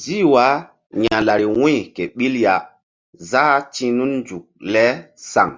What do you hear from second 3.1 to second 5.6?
záh ti̧h nun nzuk le saŋ.